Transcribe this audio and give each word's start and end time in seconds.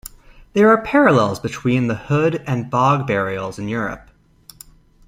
There 0.53 0.67
are 0.69 0.81
parallels 0.81 1.39
between 1.39 1.85
the 1.85 1.93
Hood 1.93 2.43
and 2.47 2.71
bog 2.71 3.05
burials 3.05 3.59
in 3.59 3.69
Europe. 3.69 4.09